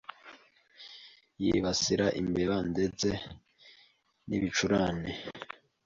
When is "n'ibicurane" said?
4.27-5.11